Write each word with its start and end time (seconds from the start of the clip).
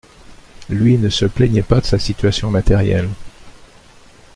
Lui 0.69 0.97
ne 0.97 1.09
se 1.09 1.25
plaignait 1.25 1.61
pas 1.61 1.79
de 1.79 1.85
sa 1.85 1.99
situation 1.99 2.49
matérielle. 2.49 3.07